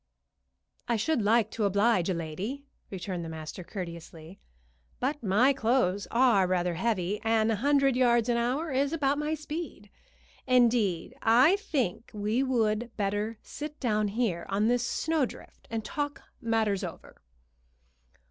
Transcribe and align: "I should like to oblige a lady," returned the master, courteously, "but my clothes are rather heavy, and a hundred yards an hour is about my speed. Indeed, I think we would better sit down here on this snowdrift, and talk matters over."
"I 0.87 0.95
should 0.95 1.21
like 1.21 1.51
to 1.51 1.63
oblige 1.63 2.09
a 2.09 2.15
lady," 2.15 2.65
returned 2.89 3.23
the 3.23 3.29
master, 3.29 3.63
courteously, 3.63 4.39
"but 4.99 5.21
my 5.21 5.53
clothes 5.53 6.07
are 6.09 6.47
rather 6.47 6.73
heavy, 6.73 7.21
and 7.23 7.51
a 7.51 7.57
hundred 7.57 7.95
yards 7.95 8.27
an 8.27 8.35
hour 8.35 8.71
is 8.71 8.93
about 8.93 9.19
my 9.19 9.35
speed. 9.35 9.91
Indeed, 10.47 11.13
I 11.21 11.55
think 11.57 12.09
we 12.15 12.41
would 12.41 12.89
better 12.97 13.37
sit 13.43 13.79
down 13.79 14.07
here 14.07 14.47
on 14.49 14.69
this 14.69 14.81
snowdrift, 14.87 15.67
and 15.69 15.85
talk 15.85 16.23
matters 16.41 16.83
over." 16.83 17.21